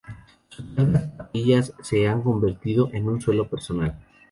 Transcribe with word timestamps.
Sus 0.49 0.65
largas 0.71 1.11
patillas 1.11 1.73
se 1.83 2.07
han 2.07 2.23
convertido 2.23 2.89
en 2.91 3.05
su 3.21 3.29
sello 3.33 3.47
personal. 3.47 3.99